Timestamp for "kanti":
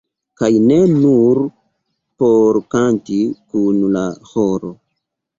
2.75-3.19